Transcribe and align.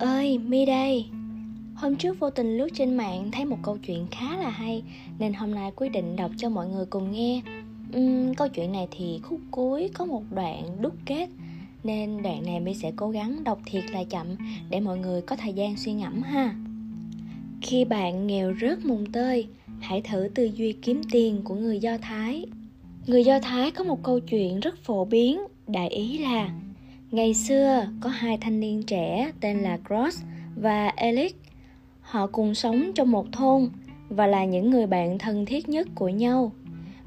ơi, 0.00 0.38
Mi 0.38 0.66
đây. 0.66 1.04
Hôm 1.74 1.96
trước 1.96 2.18
vô 2.20 2.30
tình 2.30 2.58
lướt 2.58 2.68
trên 2.74 2.96
mạng 2.96 3.30
thấy 3.32 3.44
một 3.44 3.56
câu 3.62 3.78
chuyện 3.86 4.06
khá 4.10 4.36
là 4.36 4.50
hay 4.50 4.82
Nên 5.18 5.32
hôm 5.32 5.54
nay 5.54 5.72
quyết 5.76 5.88
định 5.88 6.16
đọc 6.16 6.30
cho 6.36 6.48
mọi 6.48 6.68
người 6.68 6.86
cùng 6.86 7.12
nghe. 7.12 7.40
Uhm, 7.96 8.34
Câu 8.34 8.48
chuyện 8.48 8.72
này 8.72 8.88
thì 8.90 9.20
khúc 9.22 9.40
cuối 9.50 9.90
có 9.94 10.04
một 10.04 10.22
đoạn 10.30 10.64
đúc 10.80 10.94
kết 11.06 11.28
Nên 11.84 12.22
đoạn 12.22 12.42
này 12.46 12.60
Mi 12.60 12.74
sẽ 12.74 12.92
cố 12.96 13.10
gắng 13.10 13.44
đọc 13.44 13.60
thiệt 13.66 13.84
là 13.90 14.04
chậm 14.04 14.26
Để 14.70 14.80
mọi 14.80 14.98
người 14.98 15.22
có 15.22 15.36
thời 15.36 15.52
gian 15.52 15.76
suy 15.76 15.92
ngẫm 15.92 16.22
ha. 16.22 16.54
Khi 17.62 17.84
bạn 17.84 18.26
nghèo 18.26 18.54
rớt 18.60 18.84
mùng 18.84 19.12
tơi 19.12 19.46
Hãy 19.80 20.02
thử 20.02 20.28
tư 20.34 20.50
duy 20.54 20.72
kiếm 20.72 21.00
tiền 21.10 21.40
của 21.44 21.54
người 21.54 21.78
Do 21.78 21.98
Thái. 21.98 22.46
Người 23.06 23.24
Do 23.24 23.38
Thái 23.40 23.70
có 23.70 23.84
một 23.84 24.02
câu 24.02 24.20
chuyện 24.20 24.60
rất 24.60 24.78
phổ 24.82 25.04
biến 25.04 25.40
Đại 25.66 25.88
ý 25.88 26.18
là 26.18 26.50
Ngày 27.10 27.34
xưa 27.34 27.86
có 28.00 28.10
hai 28.10 28.38
thanh 28.40 28.60
niên 28.60 28.82
trẻ 28.82 29.30
tên 29.40 29.58
là 29.58 29.78
Cross 29.88 30.22
và 30.56 30.88
Alex. 30.88 31.32
Họ 32.00 32.26
cùng 32.26 32.54
sống 32.54 32.90
trong 32.94 33.10
một 33.10 33.32
thôn 33.32 33.68
và 34.08 34.26
là 34.26 34.44
những 34.44 34.70
người 34.70 34.86
bạn 34.86 35.18
thân 35.18 35.46
thiết 35.46 35.68
nhất 35.68 35.88
của 35.94 36.08
nhau. 36.08 36.52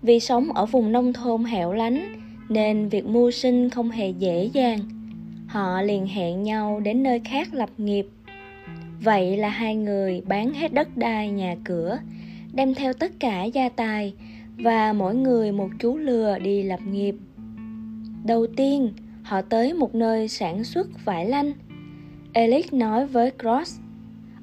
Vì 0.02 0.20
sống 0.20 0.54
ở 0.54 0.66
vùng 0.66 0.92
nông 0.92 1.14
thôn 1.14 1.44
hẻo 1.44 1.74
lánh 1.74 2.24
nên 2.50 2.90
việc 2.90 3.06
mưu 3.06 3.32
sinh 3.32 3.70
không 3.70 3.92
hề 3.92 4.10
dễ 4.10 4.50
dàng. 4.54 4.80
Họ 5.48 5.82
liền 5.82 6.08
hẹn 6.08 6.44
nhau 6.44 6.80
đến 6.80 7.04
nơi 7.04 7.20
khác 7.20 7.54
lập 7.54 7.70
nghiệp. 7.78 8.06
Vậy 9.02 9.38
là 9.38 9.50
hai 9.50 9.76
người 9.76 10.22
bán 10.28 10.54
hết 10.54 10.74
đất 10.74 10.98
đai 10.98 11.30
nhà 11.30 11.56
cửa, 11.64 12.00
đem 12.54 12.74
theo 12.74 12.94
tất 12.94 13.12
cả 13.20 13.44
gia 13.44 13.70
tài 13.70 14.14
và 14.58 14.94
mỗi 14.94 15.16
người 15.16 15.52
một 15.52 15.70
chú 15.80 15.98
lừa 15.98 16.40
đi 16.40 16.64
lập 16.64 16.80
nghiệp. 16.92 17.16
Đầu 18.26 18.48
tiên, 18.48 18.94
họ 19.34 19.42
tới 19.42 19.74
một 19.74 19.96
nơi 19.96 20.28
sản 20.28 20.64
xuất 20.64 20.88
vải 21.06 21.26
lanh. 21.26 21.52
Elix 22.34 22.74
nói 22.74 23.08
với 23.08 23.32
Cross, 23.32 23.80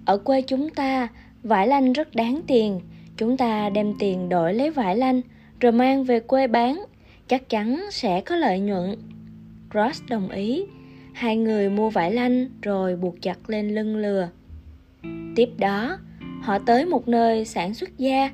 ở 0.05 0.19
quê 0.19 0.43
chúng 0.43 0.71
ta, 0.71 1.09
vải 1.43 1.69
lanh 1.69 1.93
rất 1.93 2.15
đáng 2.15 2.41
tiền. 2.47 2.81
Chúng 3.17 3.37
ta 3.37 3.69
đem 3.69 3.95
tiền 3.99 4.29
đổi 4.29 4.55
lấy 4.55 4.71
vải 4.71 4.97
lanh, 4.97 5.21
rồi 5.61 5.73
mang 5.73 6.05
về 6.05 6.21
quê 6.21 6.47
bán, 6.47 6.85
chắc 7.29 7.49
chắn 7.49 7.87
sẽ 7.91 8.21
có 8.21 8.37
lợi 8.37 8.61
nhuận. 8.61 8.97
Cross 9.71 10.03
đồng 10.09 10.29
ý. 10.29 10.65
Hai 11.13 11.37
người 11.37 11.71
mua 11.71 11.91
vải 11.91 12.13
lanh 12.13 12.47
rồi 12.63 12.97
buộc 12.97 13.23
chặt 13.23 13.51
lên 13.51 13.75
lưng 13.75 13.97
lừa. 13.97 14.29
Tiếp 15.37 15.49
đó, 15.59 15.99
họ 16.43 16.59
tới 16.59 16.87
một 16.87 17.09
nơi 17.09 17.45
sản 17.45 17.75
xuất 17.75 17.99
da. 17.99 18.31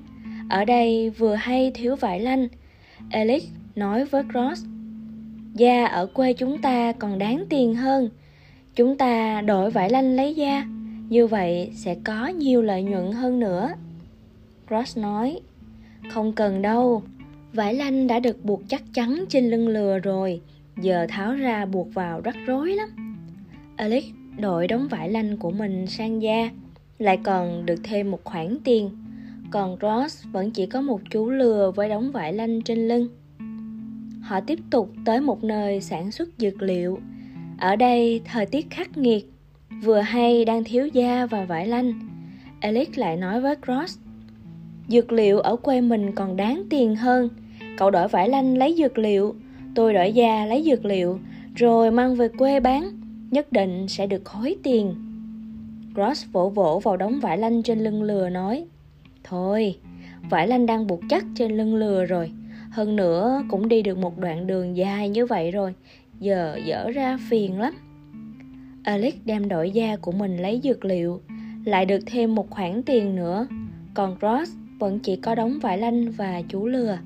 Ở 0.51 0.65
đây 0.65 1.11
vừa 1.11 1.35
hay 1.35 1.71
thiếu 1.75 1.97
vải 1.97 2.21
lanh. 2.21 2.49
Elix 3.11 3.45
nói 3.75 4.05
với 4.05 4.23
Cross, 4.23 4.65
da 5.57 5.85
ở 5.85 6.07
quê 6.07 6.33
chúng 6.33 6.59
ta 6.59 6.93
còn 6.93 7.19
đáng 7.19 7.45
tiền 7.49 7.75
hơn. 7.75 8.11
Chúng 8.75 8.99
ta 8.99 9.41
đổi 9.41 9.71
vải 9.71 9.91
lanh 9.91 10.17
lấy 10.17 10.35
da, 10.35 10.67
như 11.09 11.27
vậy 11.27 11.71
sẽ 11.75 11.97
có 12.05 12.27
nhiều 12.27 12.63
lợi 12.63 12.83
nhuận 12.83 13.13
hơn 13.13 13.41
nữa. 13.41 13.71
Ross 14.71 14.99
nói. 14.99 15.41
Không 16.11 16.33
cần 16.33 16.63
đâu, 16.63 17.03
vải 17.53 17.75
lanh 17.75 18.07
đã 18.07 18.19
được 18.19 18.45
buộc 18.45 18.63
chắc 18.69 18.83
chắn 18.95 19.25
trên 19.29 19.51
lưng 19.51 19.69
lừa 19.69 19.99
rồi, 19.99 20.41
giờ 20.77 21.07
tháo 21.09 21.35
ra 21.35 21.67
buộc 21.67 21.95
vào 21.95 22.21
rắc 22.21 22.37
rối 22.47 22.75
lắm. 22.75 22.89
Alex 23.77 24.05
đổi 24.39 24.69
đống 24.69 24.89
vải 24.89 25.11
lanh 25.11 25.37
của 25.37 25.51
mình 25.51 25.87
sang 25.87 26.23
da, 26.23 26.51
lại 26.99 27.19
còn 27.23 27.67
được 27.67 27.81
thêm 27.83 28.11
một 28.11 28.25
khoản 28.25 28.59
tiền. 28.65 28.91
Còn 29.51 29.77
ross 29.83 30.25
vẫn 30.33 30.51
chỉ 30.51 30.67
có 30.67 30.81
một 30.81 31.01
chú 31.11 31.31
lừa 31.31 31.73
với 31.77 31.89
đống 31.89 32.13
vải 32.13 32.33
lanh 32.33 32.63
trên 32.63 32.89
lưng 32.89 33.09
họ 34.27 34.41
tiếp 34.41 34.59
tục 34.71 34.93
tới 35.05 35.21
một 35.21 35.45
nơi 35.45 35.81
sản 35.81 36.11
xuất 36.11 36.29
dược 36.39 36.63
liệu. 36.63 36.99
Ở 37.59 37.77
đây, 37.77 38.21
thời 38.25 38.47
tiết 38.47 38.71
khắc 38.71 38.99
nghiệt, 38.99 39.31
vừa 39.83 40.01
hay 40.01 40.45
đang 40.45 40.65
thiếu 40.65 40.87
da 40.87 41.27
và 41.27 41.45
vải 41.45 41.67
lanh. 41.67 41.93
Alex 42.61 42.89
lại 42.95 43.17
nói 43.17 43.41
với 43.41 43.57
cross, 43.57 43.99
dược 44.89 45.13
liệu 45.13 45.41
ở 45.41 45.57
quê 45.57 45.81
mình 45.81 46.13
còn 46.13 46.37
đáng 46.37 46.63
tiền 46.71 46.97
hơn. 46.97 47.29
Cậu 47.77 47.91
đổi 47.91 48.09
vải 48.09 48.29
lanh 48.29 48.59
lấy 48.59 48.75
dược 48.79 48.99
liệu, 48.99 49.35
tôi 49.75 49.95
đổi 49.95 50.13
da 50.13 50.47
lấy 50.47 50.63
dược 50.63 50.85
liệu, 50.85 51.19
rồi 51.55 51.91
mang 51.91 52.15
về 52.15 52.29
quê 52.29 52.61
bán, 52.61 52.91
nhất 53.31 53.53
định 53.53 53.89
sẽ 53.89 54.07
được 54.07 54.25
khối 54.25 54.57
tiền. 54.63 54.95
Cross 55.95 56.27
vỗ 56.33 56.49
vỗ 56.49 56.81
vào 56.85 56.97
đống 56.97 57.21
vải 57.21 57.39
lanh 57.39 57.63
trên 57.63 57.79
lưng 57.79 58.03
lừa 58.03 58.29
nói, 58.29 58.65
thôi, 59.25 59.79
vải 60.31 60.49
lanh 60.49 60.67
đang 60.67 60.87
buộc 60.87 61.01
chắc 61.09 61.25
trên 61.35 61.57
lưng 61.57 61.75
lừa 61.75 62.05
rồi 62.05 62.31
hơn 62.77 62.97
nữa, 62.97 63.43
cũng 63.49 63.69
đi 63.69 63.83
được 63.83 63.99
một 63.99 64.19
đoạn 64.19 64.47
đường 64.47 64.77
dài 64.77 65.09
như 65.09 65.27
vậy 65.27 65.51
rồi, 65.51 65.75
giờ 66.21 66.59
dở 66.65 66.91
ra 66.91 67.19
phiền 67.31 67.61
lắm. 67.61 67.75
Alex 68.85 69.15
đem 69.25 69.49
đổi 69.49 69.71
da 69.71 69.97
của 69.97 70.13
mình 70.13 70.37
lấy 70.37 70.61
dược 70.65 70.85
liệu, 70.85 71.21
lại 71.65 71.87
được 71.87 72.01
thêm 72.07 72.35
một 72.35 72.51
khoản 72.51 72.83
tiền 72.83 73.17
nữa, 73.17 73.47
còn 73.95 74.17
ross 74.23 74.53
vẫn 74.79 74.99
chỉ 74.99 75.17
có 75.17 75.35
đóng 75.35 75.59
vải 75.63 75.79
lanh 75.79 76.11
và 76.11 76.43
chú 76.49 76.67
lừa. 76.67 76.99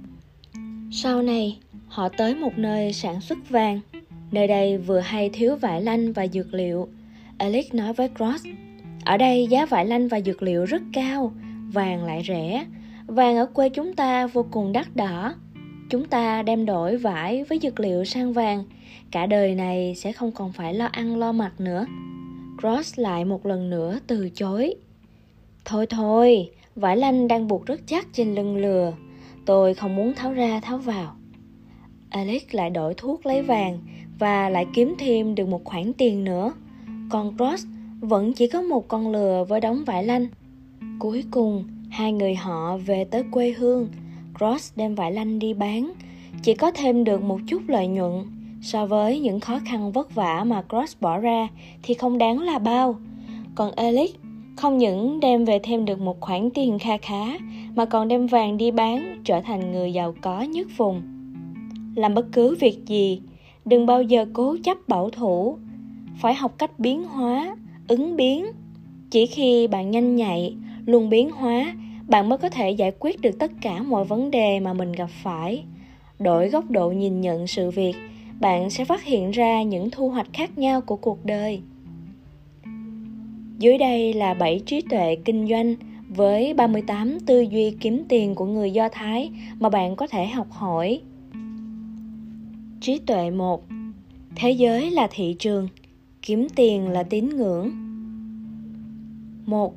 Sau 0.92 1.22
này, 1.22 1.58
họ 1.88 2.08
tới 2.08 2.34
một 2.34 2.58
nơi 2.58 2.92
sản 2.92 3.20
xuất 3.20 3.38
vàng, 3.50 3.81
nơi 4.31 4.47
đây 4.47 4.78
vừa 4.78 5.00
hay 5.00 5.31
thiếu 5.32 5.56
vải 5.56 5.82
lanh 5.82 6.12
và 6.12 6.26
dược 6.26 6.54
liệu. 6.54 6.88
Alex 7.38 7.75
nói 7.75 7.92
với 7.92 8.08
cross 8.08 8.47
ở 9.04 9.16
đây 9.16 9.47
giá 9.47 9.66
vải 9.66 9.87
lanh 9.87 10.08
và 10.08 10.20
dược 10.20 10.42
liệu 10.42 10.64
rất 10.64 10.82
cao, 10.92 11.32
vàng 11.72 12.04
lại 12.04 12.22
rẻ, 12.28 12.64
vàng 13.06 13.37
ở 13.37 13.47
quê 13.47 13.69
chúng 13.69 13.94
ta 13.94 14.26
vô 14.26 14.47
cùng 14.50 14.72
đắt 14.72 14.97
đỏ 14.97 15.34
chúng 15.91 16.05
ta 16.05 16.43
đem 16.43 16.67
đổi 16.67 16.97
vải 16.97 17.45
với 17.45 17.59
dược 17.62 17.81
liệu 17.81 18.05
sang 18.05 18.33
vàng. 18.33 18.65
Cả 19.11 19.27
đời 19.27 19.55
này 19.55 19.95
sẽ 19.95 20.12
không 20.12 20.33
còn 20.33 20.53
phải 20.53 20.75
lo 20.75 20.87
ăn 20.87 21.17
lo 21.17 21.33
mặc 21.33 21.53
nữa. 21.59 21.87
Cross 22.61 22.99
lại 22.99 23.25
một 23.25 23.47
lần 23.47 23.71
nữa 23.71 23.99
từ 24.06 24.31
chối. 24.34 24.75
Thôi 25.65 25.87
thôi, 25.87 26.50
vải 26.75 26.97
lanh 26.97 27.29
đang 27.29 27.49
buộc 27.49 27.67
rất 27.67 27.81
chắc 27.87 28.06
trên 28.12 28.34
lưng 28.34 28.56
lừa. 28.56 28.93
Tôi 29.47 29.75
không 29.75 29.97
muốn 29.97 30.15
tháo 30.15 30.33
ra 30.33 30.61
tháo 30.61 30.79
vào. 30.79 31.17
Alex 32.11 32.43
lại 32.50 32.71
đổi 32.71 32.95
thuốc 32.97 33.27
lấy 33.27 33.43
vàng 33.43 33.79
và 34.19 34.49
lại 34.49 34.67
kiếm 34.75 34.95
thêm 34.99 35.34
được 35.34 35.49
một 35.49 35.65
khoản 35.65 35.93
tiền 35.93 36.25
nữa. 36.25 36.53
Còn 37.11 37.37
cross 37.37 37.67
vẫn 38.00 38.33
chỉ 38.33 38.47
có 38.47 38.62
một 38.62 38.89
con 38.89 39.12
lừa 39.12 39.45
với 39.49 39.61
đống 39.61 39.84
vải 39.84 40.05
lanh. 40.05 40.27
Cuối 40.99 41.25
cùng, 41.31 41.65
hai 41.91 42.12
người 42.12 42.34
họ 42.34 42.77
về 42.77 43.05
tới 43.05 43.25
quê 43.31 43.50
hương. 43.50 43.89
Ross 44.41 44.73
đem 44.77 44.95
vải 44.95 45.13
lanh 45.13 45.39
đi 45.39 45.55
bán, 45.55 45.93
chỉ 46.43 46.55
có 46.55 46.71
thêm 46.71 47.05
được 47.05 47.23
một 47.23 47.39
chút 47.47 47.63
lợi 47.69 47.87
nhuận. 47.87 48.13
So 48.63 48.87
với 48.87 49.21
những 49.21 49.41
khó 49.41 49.59
khăn 49.65 49.93
vất 49.93 50.15
vả 50.15 50.45
mà 50.45 50.63
Cross 50.63 50.97
bỏ 51.01 51.19
ra 51.19 51.49
thì 51.83 51.95
không 51.95 52.19
đáng 52.19 52.39
là 52.39 52.59
bao. 52.59 52.97
Còn 53.55 53.73
Alex 53.73 54.11
không 54.57 54.79
những 54.79 55.21
đem 55.21 55.45
về 55.45 55.59
thêm 55.63 55.85
được 55.85 56.01
một 56.01 56.21
khoản 56.21 56.51
tiền 56.51 56.79
kha 56.79 56.97
khá 56.97 57.39
mà 57.75 57.85
còn 57.85 58.09
đem 58.09 58.27
vàng 58.27 58.57
đi 58.57 58.71
bán 58.71 59.21
trở 59.25 59.41
thành 59.41 59.73
người 59.73 59.93
giàu 59.93 60.15
có 60.21 60.43
nhất 60.43 60.67
vùng. 60.77 61.03
Làm 61.95 62.15
bất 62.15 62.27
cứ 62.33 62.57
việc 62.61 62.87
gì, 62.87 63.23
đừng 63.65 63.87
bao 63.87 64.03
giờ 64.03 64.27
cố 64.33 64.57
chấp 64.65 64.89
bảo 64.89 65.11
thủ, 65.11 65.59
phải 66.21 66.35
học 66.35 66.55
cách 66.59 66.79
biến 66.79 67.05
hóa, 67.05 67.57
ứng 67.89 68.17
biến. 68.17 68.47
Chỉ 69.11 69.27
khi 69.27 69.67
bạn 69.67 69.91
nhanh 69.91 70.17
nhạy, 70.17 70.55
luôn 70.87 71.11
biến 71.11 71.31
hóa 71.31 71.75
bạn 72.10 72.28
mới 72.28 72.38
có 72.38 72.50
thể 72.50 72.71
giải 72.71 72.93
quyết 72.98 73.21
được 73.21 73.38
tất 73.38 73.53
cả 73.60 73.82
mọi 73.82 74.04
vấn 74.04 74.31
đề 74.31 74.60
mà 74.60 74.72
mình 74.72 74.93
gặp 74.93 75.10
phải 75.22 75.65
đổi 76.19 76.48
góc 76.48 76.71
độ 76.71 76.91
nhìn 76.91 77.21
nhận 77.21 77.47
sự 77.47 77.71
việc 77.71 77.94
bạn 78.41 78.71
sẽ 78.71 78.84
phát 78.84 79.04
hiện 79.04 79.31
ra 79.31 79.62
những 79.62 79.91
thu 79.91 80.10
hoạch 80.10 80.28
khác 80.32 80.59
nhau 80.59 80.81
của 80.81 80.97
cuộc 80.97 81.25
đời 81.25 81.60
dưới 83.59 83.78
đây 83.78 84.15
là 84.15 84.34
7 84.34 84.60
trí 84.66 84.81
tuệ 84.81 85.16
kinh 85.25 85.49
doanh 85.49 85.75
với 86.09 86.54
38 86.54 87.20
tư 87.20 87.41
duy 87.41 87.70
kiếm 87.81 88.04
tiền 88.09 88.34
của 88.34 88.47
người 88.47 88.70
Do 88.70 88.88
Thái 88.88 89.31
mà 89.59 89.69
bạn 89.69 89.97
có 89.97 90.06
thể 90.06 90.26
học 90.26 90.50
hỏi. 90.50 91.00
Trí 92.81 92.99
tuệ 93.06 93.31
1. 93.31 93.64
Thế 94.37 94.50
giới 94.50 94.90
là 94.90 95.08
thị 95.11 95.37
trường, 95.38 95.69
kiếm 96.23 96.46
tiền 96.56 96.88
là 96.88 97.02
tín 97.02 97.29
ngưỡng. 97.29 97.70
1 99.46 99.75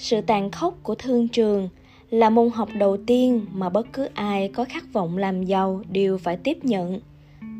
sự 0.00 0.20
tàn 0.20 0.50
khốc 0.50 0.78
của 0.82 0.94
thương 0.94 1.28
trường 1.28 1.68
là 2.10 2.30
môn 2.30 2.50
học 2.54 2.68
đầu 2.78 2.96
tiên 2.96 3.46
mà 3.52 3.68
bất 3.68 3.92
cứ 3.92 4.08
ai 4.14 4.48
có 4.48 4.64
khát 4.64 4.92
vọng 4.92 5.16
làm 5.16 5.42
giàu 5.42 5.82
đều 5.92 6.18
phải 6.18 6.36
tiếp 6.36 6.64
nhận 6.64 7.00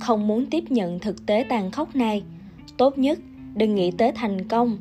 không 0.00 0.26
muốn 0.26 0.46
tiếp 0.46 0.64
nhận 0.70 0.98
thực 0.98 1.26
tế 1.26 1.46
tàn 1.48 1.70
khốc 1.70 1.96
này 1.96 2.22
tốt 2.76 2.98
nhất 2.98 3.18
đừng 3.54 3.74
nghĩ 3.74 3.90
tới 3.90 4.12
thành 4.12 4.48
công 4.48 4.78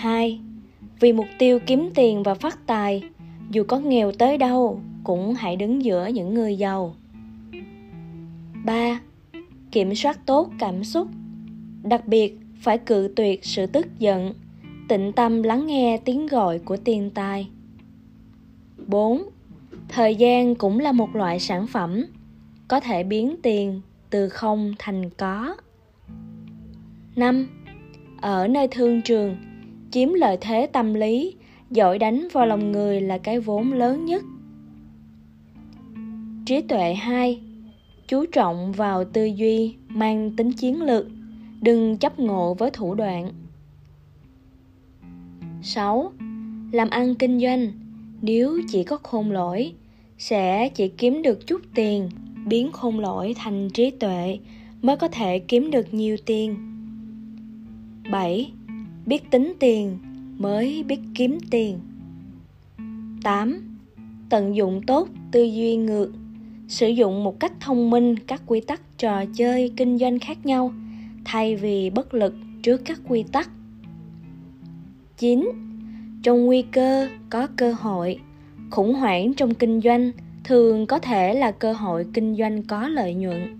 2. 0.00 0.40
Vì 1.00 1.12
mục 1.12 1.26
tiêu 1.38 1.58
kiếm 1.66 1.90
tiền 1.94 2.22
và 2.22 2.34
phát 2.34 2.66
tài, 2.66 3.02
dù 3.50 3.64
có 3.68 3.78
nghèo 3.78 4.12
tới 4.12 4.38
đâu, 4.38 4.80
cũng 5.04 5.34
hãy 5.34 5.56
đứng 5.56 5.84
giữa 5.84 6.06
những 6.06 6.34
người 6.34 6.56
giàu. 6.56 6.94
3. 8.64 9.00
Kiểm 9.70 9.94
soát 9.94 10.26
tốt 10.26 10.50
cảm 10.58 10.84
xúc, 10.84 11.08
đặc 11.82 12.06
biệt 12.06 12.38
phải 12.60 12.78
cự 12.78 13.12
tuyệt 13.16 13.44
sự 13.44 13.66
tức 13.66 13.86
giận, 13.98 14.34
tịnh 14.90 15.12
tâm 15.12 15.42
lắng 15.42 15.66
nghe 15.66 15.98
tiếng 16.04 16.26
gọi 16.26 16.58
của 16.58 16.76
tiền 16.76 17.10
tài 17.14 17.48
4. 18.86 19.22
Thời 19.88 20.16
gian 20.16 20.54
cũng 20.54 20.78
là 20.80 20.92
một 20.92 21.16
loại 21.16 21.40
sản 21.40 21.66
phẩm, 21.66 22.04
có 22.68 22.80
thể 22.80 23.02
biến 23.02 23.36
tiền 23.42 23.80
từ 24.10 24.28
không 24.28 24.74
thành 24.78 25.10
có. 25.10 25.56
5. 27.16 27.48
ở 28.20 28.48
nơi 28.48 28.68
thương 28.70 29.02
trường, 29.02 29.36
chiếm 29.90 30.12
lợi 30.12 30.38
thế 30.40 30.66
tâm 30.66 30.94
lý, 30.94 31.36
giỏi 31.70 31.98
đánh 31.98 32.28
vào 32.32 32.46
lòng 32.46 32.72
người 32.72 33.00
là 33.00 33.18
cái 33.18 33.40
vốn 33.40 33.72
lớn 33.72 34.04
nhất. 34.04 34.22
Trí 36.46 36.60
tuệ 36.60 36.94
2 36.94 37.40
Chú 38.08 38.26
trọng 38.26 38.72
vào 38.72 39.04
tư 39.04 39.24
duy 39.24 39.74
mang 39.88 40.36
tính 40.36 40.52
chiến 40.52 40.82
lược, 40.82 41.06
đừng 41.60 41.96
chấp 41.96 42.18
ngộ 42.18 42.54
với 42.54 42.70
thủ 42.70 42.94
đoạn. 42.94 43.32
6. 45.62 46.12
Làm 46.72 46.90
ăn 46.90 47.14
kinh 47.14 47.40
doanh, 47.40 47.72
nếu 48.22 48.60
chỉ 48.68 48.84
có 48.84 48.98
khôn 49.02 49.30
lỗi, 49.30 49.72
sẽ 50.18 50.68
chỉ 50.68 50.88
kiếm 50.88 51.22
được 51.22 51.46
chút 51.46 51.60
tiền, 51.74 52.08
biến 52.46 52.72
khôn 52.72 53.00
lỗi 53.00 53.34
thành 53.38 53.70
trí 53.70 53.90
tuệ 53.90 54.38
mới 54.82 54.96
có 54.96 55.08
thể 55.08 55.38
kiếm 55.38 55.70
được 55.70 55.94
nhiều 55.94 56.16
tiền. 56.26 56.56
7. 58.10 58.52
Biết 59.06 59.30
tính 59.30 59.52
tiền 59.58 59.98
mới 60.38 60.82
biết 60.82 61.00
kiếm 61.14 61.38
tiền. 61.50 61.78
8. 63.22 63.78
Tận 64.30 64.56
dụng 64.56 64.80
tốt 64.86 65.08
tư 65.32 65.42
duy 65.44 65.76
ngược, 65.76 66.12
sử 66.68 66.88
dụng 66.88 67.24
một 67.24 67.40
cách 67.40 67.52
thông 67.60 67.90
minh 67.90 68.16
các 68.26 68.42
quy 68.46 68.60
tắc 68.60 68.98
trò 68.98 69.24
chơi 69.34 69.72
kinh 69.76 69.98
doanh 69.98 70.18
khác 70.18 70.46
nhau 70.46 70.72
thay 71.24 71.56
vì 71.56 71.90
bất 71.90 72.14
lực 72.14 72.34
trước 72.62 72.80
các 72.84 73.00
quy 73.08 73.24
tắc. 73.32 73.50
9. 75.20 75.48
Trong 76.22 76.44
nguy 76.44 76.62
cơ 76.62 77.08
có 77.30 77.46
cơ 77.56 77.72
hội, 77.72 78.18
khủng 78.70 78.94
hoảng 78.94 79.34
trong 79.34 79.54
kinh 79.54 79.80
doanh 79.80 80.10
thường 80.44 80.86
có 80.86 80.98
thể 80.98 81.34
là 81.34 81.50
cơ 81.50 81.72
hội 81.72 82.06
kinh 82.14 82.36
doanh 82.36 82.62
có 82.62 82.88
lợi 82.88 83.14
nhuận. 83.14 83.58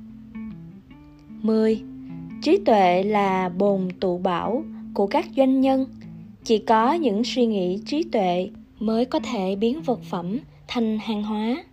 10. 1.43 1.83
Trí 2.43 2.59
tuệ 2.65 3.03
là 3.03 3.49
bồn 3.49 3.89
tụ 4.01 4.19
bảo 4.19 4.65
của 4.95 5.07
các 5.07 5.27
doanh 5.37 5.61
nhân. 5.61 5.87
Chỉ 6.45 6.59
có 6.59 6.93
những 6.93 7.25
suy 7.25 7.47
nghĩ 7.47 7.79
trí 7.87 8.03
tuệ 8.03 8.51
mới 8.79 9.05
có 9.05 9.21
thể 9.21 9.56
biến 9.56 9.83
vật 9.83 10.01
phẩm 10.03 10.39
thành 10.69 10.99
hàng 10.99 11.23
hóa. 11.23 11.65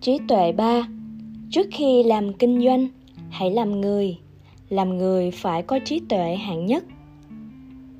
Trí 0.00 0.18
tuệ 0.28 0.52
3. 0.52 0.88
Trước 1.50 1.66
khi 1.72 2.02
làm 2.02 2.32
kinh 2.32 2.64
doanh, 2.64 2.88
hãy 3.30 3.50
làm 3.50 3.80
người. 3.80 4.18
Làm 4.68 4.98
người 4.98 5.30
phải 5.30 5.62
có 5.62 5.78
trí 5.84 6.00
tuệ 6.08 6.36
hạng 6.36 6.66
nhất. 6.66 6.84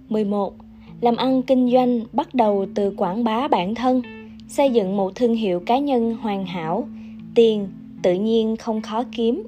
11. 0.09 0.55
Làm 1.01 1.17
ăn 1.17 1.43
kinh 1.43 1.71
doanh 1.73 2.01
bắt 2.13 2.35
đầu 2.35 2.67
từ 2.75 2.95
quảng 2.97 3.25
bá 3.25 3.49
bản 3.49 3.75
thân, 3.75 4.03
xây 4.49 4.71
dựng 4.71 4.97
một 4.97 5.15
thương 5.15 5.35
hiệu 5.35 5.61
cá 5.61 5.79
nhân 5.79 6.17
hoàn 6.21 6.47
hảo, 6.47 6.89
tiền 7.35 7.69
tự 8.03 8.15
nhiên 8.15 8.57
không 8.57 8.83
khó 8.83 9.03
kiếm 9.13 9.43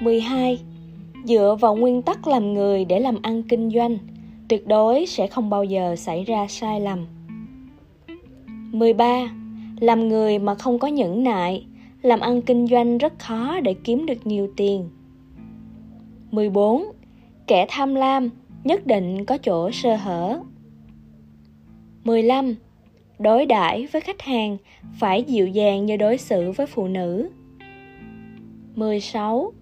12. 0.00 0.58
Dựa 1.24 1.56
vào 1.60 1.76
nguyên 1.76 2.02
tắc 2.02 2.26
làm 2.26 2.54
người 2.54 2.84
để 2.84 3.00
làm 3.00 3.18
ăn 3.22 3.42
kinh 3.42 3.70
doanh, 3.70 3.98
tuyệt 4.48 4.66
đối 4.66 5.06
sẽ 5.06 5.26
không 5.26 5.50
bao 5.50 5.64
giờ 5.64 5.96
xảy 5.96 6.24
ra 6.24 6.46
sai 6.48 6.80
lầm. 6.80 7.06
13. 8.72 9.30
Làm 9.80 10.08
người 10.08 10.38
mà 10.38 10.54
không 10.54 10.78
có 10.78 10.88
nhẫn 10.88 11.24
nại, 11.24 11.66
làm 12.02 12.20
ăn 12.20 12.42
kinh 12.42 12.66
doanh 12.66 12.98
rất 12.98 13.18
khó 13.18 13.60
để 13.60 13.74
kiếm 13.84 14.06
được 14.06 14.26
nhiều 14.26 14.48
tiền. 14.56 14.88
14. 16.30 16.84
Kẻ 17.46 17.66
tham 17.68 17.94
lam 17.94 18.30
nhất 18.66 18.86
định 18.86 19.24
có 19.24 19.38
chỗ 19.38 19.70
sơ 19.70 19.96
hở. 19.96 20.40
15. 22.04 22.54
Đối 23.18 23.46
đãi 23.46 23.86
với 23.92 24.00
khách 24.00 24.22
hàng 24.22 24.56
phải 25.00 25.22
dịu 25.22 25.46
dàng 25.46 25.86
như 25.86 25.96
đối 25.96 26.18
xử 26.18 26.50
với 26.50 26.66
phụ 26.66 26.88
nữ. 26.88 27.28
16 28.74 29.52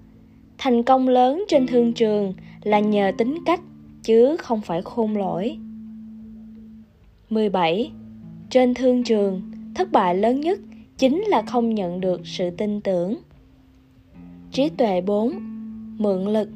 thành 0.59 0.83
công 0.83 1.09
lớn 1.09 1.45
trên 1.49 1.67
thương 1.67 1.93
trường 1.93 2.35
là 2.63 2.79
nhờ 2.79 3.13
tính 3.19 3.39
cách 3.47 3.61
chứ 4.03 4.37
không 4.37 4.61
phải 4.61 4.83
khôn 4.83 5.17
lỗi 5.17 5.59
17. 7.31 7.91
Trên 8.51 8.75
thương 8.75 9.05
trường, 9.05 9.43
thất 9.75 9.93
bại 9.93 10.15
lớn 10.15 10.41
nhất 10.41 10.61
chính 10.99 11.23
là 11.23 11.43
không 11.43 11.75
nhận 11.75 12.01
được 12.01 12.21
sự 12.25 12.51
tin 12.51 12.81
tưởng. 12.81 13.17
Trí 14.53 14.69
tuệ 14.69 15.01
4. 15.01 15.33
Mượn 15.99 16.25
lực 16.25 16.49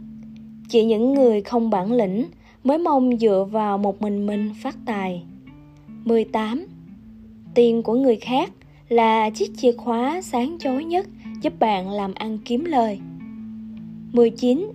Chỉ 0.69 0.85
những 0.85 1.15
người 1.15 1.43
không 1.43 1.71
bản 1.71 1.93
lĩnh 1.93 2.25
mới 2.69 2.79
mong 2.79 3.19
dựa 3.19 3.47
vào 3.51 3.79
một 3.79 4.03
mình 4.03 4.27
mình 4.27 4.51
phát 4.63 4.77
tài. 4.87 5.23
18. 6.05 6.67
Tiền 7.55 7.83
của 7.83 7.95
người 7.95 8.17
khác 8.17 8.53
là 8.89 9.31
chiếc 9.31 9.51
chìa 9.57 9.73
khóa 9.73 10.21
sáng 10.23 10.57
chói 10.61 10.85
nhất 10.85 11.07
giúp 11.43 11.53
bạn 11.59 11.91
làm 11.91 12.15
ăn 12.15 12.39
kiếm 12.45 12.65
lời. 12.65 12.99
19. 14.13 14.73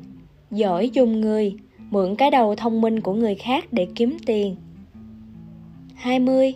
Giỏi 0.52 0.90
dùng 0.94 1.22
người, 1.22 1.56
mượn 1.90 2.16
cái 2.16 2.32
đầu 2.32 2.56
thông 2.56 2.82
minh 2.82 3.02
của 3.02 3.14
người 3.14 3.36
khác 3.36 3.66
để 3.72 3.88
kiếm 3.96 4.18
tiền. 4.26 4.56
20. 5.96 6.54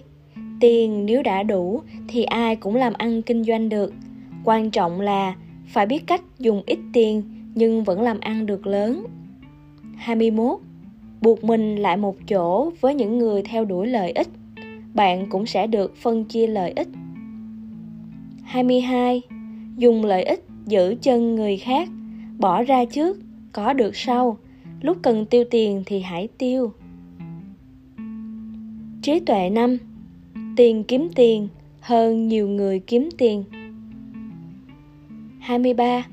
Tiền 0.60 1.06
nếu 1.06 1.24
đã 1.24 1.44
đủ 1.44 1.82
thì 2.08 2.24
ai 2.24 2.56
cũng 2.56 2.76
làm 2.76 2.94
ăn 2.94 3.22
kinh 3.22 3.44
doanh 3.44 3.70
được. 3.70 3.94
Quan 4.44 4.72
trọng 4.72 5.02
là 5.02 5.36
phải 5.68 5.86
biết 5.86 6.08
cách 6.08 6.22
dùng 6.40 6.64
ít 6.66 6.80
tiền 6.94 7.24
nhưng 7.56 7.84
vẫn 7.84 8.02
làm 8.02 8.20
ăn 8.20 8.46
được 8.46 8.68
lớn. 8.68 9.06
21. 9.96 10.60
Buộc 11.22 11.44
mình 11.44 11.76
lại 11.76 11.98
một 11.98 12.16
chỗ 12.28 12.72
với 12.82 12.96
những 12.96 13.18
người 13.18 13.42
theo 13.42 13.66
đuổi 13.66 13.88
lợi 13.88 14.12
ích, 14.12 14.28
bạn 14.94 15.30
cũng 15.30 15.46
sẽ 15.46 15.68
được 15.68 15.96
phân 15.96 16.26
chia 16.26 16.48
lợi 16.48 16.74
ích. 16.76 16.88
22. 18.44 19.22
Dùng 19.78 20.06
lợi 20.06 20.24
ích 20.24 20.46
giữ 20.66 20.96
chân 21.02 21.36
người 21.36 21.58
khác 21.58 21.90
bỏ 22.40 22.64
ra 22.64 22.86
trước 22.86 23.18
có 23.52 23.74
được 23.74 23.96
sau 23.96 24.38
lúc 24.82 24.98
cần 25.02 25.26
tiêu 25.26 25.44
tiền 25.52 25.84
thì 25.86 26.00
hãy 26.00 26.28
tiêu 26.38 26.72
trí 29.02 29.20
tuệ 29.20 29.50
năm 29.50 29.78
tiền 30.56 30.84
kiếm 30.84 31.10
tiền 31.16 31.48
hơn 31.80 32.28
nhiều 32.28 32.48
người 32.48 32.80
kiếm 32.80 33.10
tiền 33.18 33.44
23. 35.40 36.06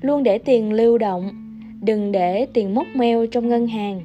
Luôn 0.00 0.22
để 0.22 0.38
tiền 0.38 0.72
lưu 0.72 0.98
động, 0.98 1.43
đừng 1.84 2.12
để 2.12 2.46
tiền 2.52 2.74
mốc 2.74 2.86
meo 2.94 3.26
trong 3.26 3.48
ngân 3.48 3.66
hàng. 3.66 4.00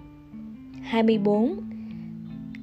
24. 0.82 1.56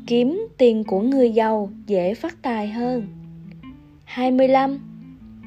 Kiếm 0.07 0.49
tiền 0.59 0.85
của 0.85 1.01
người 1.01 1.31
giàu 1.31 1.71
dễ 1.87 2.15
phát 2.15 2.43
tài 2.43 2.69
hơn. 2.69 3.07
25. 4.05 4.79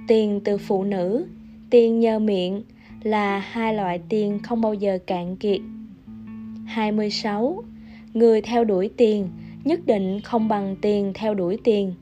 Tiền 0.08 0.42
từ 0.44 0.58
phụ 0.58 0.84
nữ, 0.84 1.26
tiền 1.70 2.00
nhờ 2.00 2.20
miệng, 2.20 2.64
là 3.04 3.40
hai 3.40 3.74
loại 3.74 4.00
tiền 4.10 4.40
không 4.44 4.62
bao 4.62 4.74
giờ 4.74 5.00
cạn 5.08 5.36
kiệt. 5.36 5.62
26. 6.66 7.64
Người 8.14 8.42
theo 8.42 8.64
đuổi 8.64 8.90
tiền 8.98 9.28
nhất 9.64 9.80
định 9.86 10.22
không 10.22 10.48
bằng 10.48 10.76
tiền 10.82 11.12
theo 11.16 11.34
đuổi 11.34 11.58
tiền. 11.64 11.94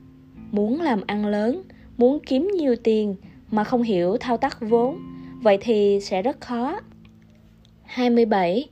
Muốn 0.51 0.81
làm 0.81 1.01
ăn 1.07 1.25
lớn, 1.25 1.61
muốn 1.97 2.19
kiếm 2.25 2.51
nhiều 2.57 2.75
tiền 2.83 3.15
mà 3.51 3.63
không 3.63 3.81
hiểu 3.81 4.17
thao 4.19 4.37
tác 4.37 4.57
vốn, 4.61 4.99
vậy 5.41 5.57
thì 5.61 5.99
sẽ 6.01 6.21
rất 6.21 6.41
khó. 6.41 6.79
27. 7.87 8.69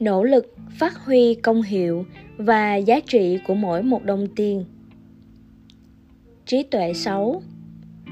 Nỗ 0.00 0.24
lực 0.24 0.56
phát 0.78 0.96
huy 0.96 1.34
công 1.34 1.62
hiệu 1.62 2.04
và 2.36 2.76
giá 2.76 3.00
trị 3.00 3.38
của 3.46 3.54
mỗi 3.54 3.82
một 3.82 4.04
đồng 4.04 4.26
tiền. 4.36 4.64
Trí 6.46 6.62
tuệ 6.62 6.92
6. 6.94 7.42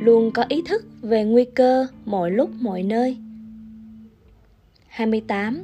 Luôn 0.00 0.30
có 0.30 0.44
ý 0.48 0.62
thức 0.68 0.84
về 1.02 1.24
nguy 1.24 1.44
cơ 1.44 1.86
mọi 2.04 2.30
lúc 2.30 2.50
mọi 2.60 2.82
nơi 2.82 3.16
28. 4.88 5.62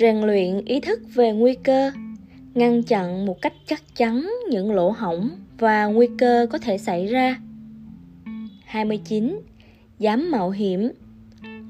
Rèn 0.00 0.16
luyện 0.16 0.64
ý 0.64 0.80
thức 0.80 1.00
về 1.14 1.32
nguy 1.32 1.54
cơ, 1.54 1.90
ngăn 2.54 2.82
chặn 2.82 3.26
một 3.26 3.42
cách 3.42 3.52
chắc 3.66 3.82
chắn 3.96 4.30
những 4.50 4.72
lỗ 4.72 4.90
hổng 4.90 5.30
và 5.58 5.84
nguy 5.84 6.08
cơ 6.18 6.46
có 6.50 6.58
thể 6.58 6.78
xảy 6.78 7.06
ra. 7.06 7.36
29. 8.64 9.40
Dám 9.98 10.30
mạo 10.30 10.50
hiểm. 10.50 10.90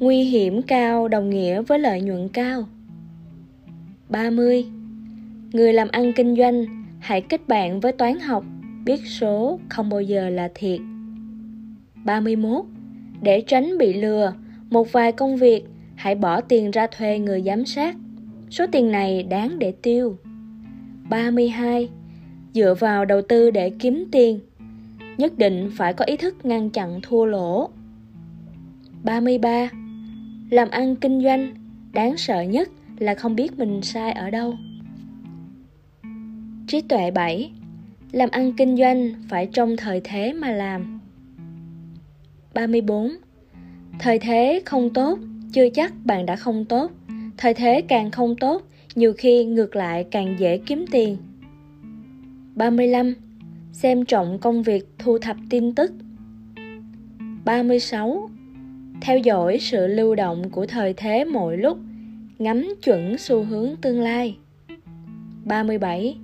Nguy 0.03 0.23
hiểm 0.23 0.63
cao 0.63 1.09
đồng 1.09 1.31
nghĩa 1.31 1.63
với 1.63 1.79
lợi 1.79 2.01
nhuận 2.01 2.29
cao. 2.29 2.69
30. 4.09 4.65
Người 5.53 5.73
làm 5.73 5.89
ăn 5.89 6.13
kinh 6.17 6.37
doanh 6.37 6.65
hãy 7.01 7.21
kết 7.21 7.49
bạn 7.49 7.81
với 7.81 7.93
toán 7.93 8.21
học, 8.21 8.45
biết 8.85 9.01
số 9.07 9.59
không 9.69 9.89
bao 9.91 10.01
giờ 10.01 10.29
là 10.29 10.49
thiệt. 10.55 10.81
31. 12.05 12.65
Để 13.23 13.41
tránh 13.47 13.79
bị 13.79 13.93
lừa, 13.93 14.35
một 14.71 14.93
vài 14.93 15.13
công 15.13 15.37
việc 15.37 15.65
hãy 15.95 16.15
bỏ 16.15 16.41
tiền 16.41 16.71
ra 16.71 16.87
thuê 16.87 17.19
người 17.19 17.43
giám 17.43 17.65
sát. 17.65 17.97
Số 18.51 18.67
tiền 18.73 18.93
này 18.93 19.23
đáng 19.23 19.59
để 19.59 19.73
tiêu. 19.83 20.17
32. 21.11 21.89
Dựa 22.55 22.75
vào 22.75 23.05
đầu 23.05 23.23
tư 23.23 23.51
để 23.51 23.71
kiếm 23.79 24.05
tiền. 24.13 24.41
Nhất 25.19 25.39
định 25.39 25.71
phải 25.77 25.95
có 25.95 26.05
ý 26.05 26.17
thức 26.17 26.45
ngăn 26.45 26.71
chặn 26.71 27.01
thua 27.03 27.25
lỗ. 27.25 27.69
33. 29.05 29.71
Làm 30.53 30.71
ăn 30.71 30.97
kinh 30.97 31.23
doanh, 31.23 31.55
đáng 31.93 32.17
sợ 32.17 32.41
nhất 32.41 32.69
là 32.99 33.15
không 33.15 33.37
biết 33.37 33.59
mình 33.59 33.83
sai 33.83 34.13
ở 34.13 34.31
đâu. 34.31 34.55
Trí 36.67 36.81
tuệ 36.81 37.11
7. 37.11 37.53
Làm 38.13 38.29
ăn 38.31 38.53
kinh 38.53 38.77
doanh 38.77 39.15
phải 39.29 39.47
trong 39.47 39.77
thời 39.77 40.01
thế 40.05 40.33
mà 40.33 40.51
làm. 40.51 41.01
34. 42.55 43.11
Thời 43.99 44.19
thế 44.19 44.63
không 44.65 44.91
tốt 44.91 45.19
chưa 45.53 45.69
chắc 45.75 45.93
bạn 46.05 46.27
đã 46.27 46.37
không 46.37 46.65
tốt 46.65 46.91
thời 47.37 47.55
thế 47.55 47.83
càng 47.89 48.11
không 48.11 48.37
tốt 48.37 48.63
nhiều 48.95 49.13
khi 49.19 49.45
ngược 49.45 49.77
lại 49.77 50.05
càng 50.11 50.37
dễ 50.39 50.59
kiếm 50.59 50.85
tiền. 50.91 51.17
35. 52.55 53.15
Xem 53.73 54.05
trọng 54.05 54.39
công 54.39 54.63
việc 54.63 54.89
thu 54.99 55.19
thập 55.19 55.37
tin 55.51 55.75
tức. 55.75 55.93
36. 57.45 58.29
Theo 59.05 59.19
dõi 59.19 59.59
sự 59.61 59.87
lưu 59.87 60.15
động 60.15 60.51
của 60.51 60.67
thời 60.67 60.93
thế 60.93 61.25
mỗi 61.25 61.57
lúc, 61.57 61.79
ngắm 62.39 62.69
chuẩn 62.83 63.19
xu 63.19 63.45
hướng 63.45 63.77
tương 63.83 64.01
lai. 64.01 64.37
37. 65.45 66.19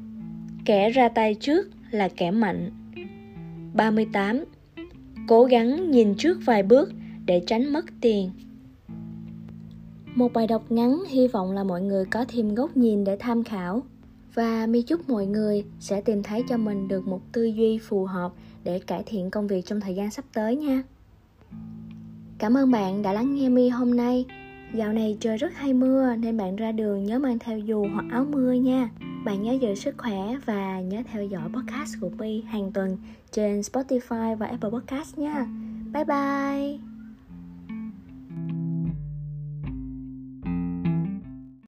Kẻ 0.65 0.91
ra 0.91 1.09
tay 1.09 1.35
trước 1.35 1.71
là 1.91 2.09
kẻ 2.09 2.31
mạnh. 2.31 2.71
38. 3.75 4.45
Cố 5.29 5.45
gắng 5.45 5.91
nhìn 5.91 6.15
trước 6.15 6.39
vài 6.45 6.63
bước 6.63 6.93
để 7.27 7.43
tránh 7.47 7.73
mất 7.73 7.85
tiền. 8.01 8.31
Một 10.15 10.33
bài 10.33 10.47
đọc 10.47 10.73
ngắn 10.73 11.03
hy 11.09 11.29
vọng 11.29 11.53
là 11.53 11.65
mọi 11.65 11.83
người 11.83 12.05
có 12.05 12.25
thêm 12.29 12.55
góc 12.55 12.77
nhìn 12.77 13.05
để 13.05 13.17
tham 13.21 13.45
khảo 13.45 13.83
và 14.35 14.67
mi 14.67 14.83
chúc 14.83 15.09
mọi 15.09 15.27
người 15.27 15.65
sẽ 15.81 16.01
tìm 16.01 16.23
thấy 16.23 16.43
cho 16.49 16.57
mình 16.57 16.89
được 16.89 17.07
một 17.07 17.21
tư 17.33 17.45
duy 17.45 17.79
phù 17.79 18.05
hợp 18.05 18.33
để 18.65 18.79
cải 18.79 19.03
thiện 19.07 19.31
công 19.31 19.47
việc 19.47 19.67
trong 19.67 19.81
thời 19.81 19.95
gian 19.95 20.11
sắp 20.11 20.25
tới 20.35 20.57
nha. 20.57 20.83
Cảm 22.39 22.57
ơn 22.57 22.71
bạn 22.71 23.03
đã 23.03 23.13
lắng 23.13 23.35
nghe 23.35 23.49
mi 23.49 23.69
hôm 23.69 23.97
nay. 23.97 24.25
Dạo 24.75 24.93
này 24.93 25.17
trời 25.21 25.37
rất 25.37 25.55
hay 25.55 25.73
mưa, 25.73 26.15
nên 26.17 26.37
bạn 26.37 26.57
ra 26.57 26.73
đường 26.73 27.05
nhớ 27.05 27.19
mang 27.19 27.39
theo 27.39 27.59
dù 27.59 27.87
hoặc 27.95 28.05
áo 28.13 28.25
mưa 28.31 28.53
nha. 28.53 28.91
Bạn 29.25 29.43
nhớ 29.43 29.53
giữ 29.53 29.75
sức 29.75 29.95
khỏe 29.99 30.37
và 30.45 30.81
nhớ 30.81 31.03
theo 31.13 31.25
dõi 31.25 31.49
podcast 31.55 31.95
của 32.01 32.11
mi 32.19 32.41
hàng 32.41 32.73
tuần 32.73 32.97
trên 33.33 33.61
Spotify 33.61 34.37
và 34.37 34.47
Apple 34.47 34.71
Podcast 34.71 35.19
nha. 35.19 35.47
Bye 35.93 36.05
bye! 36.05 36.88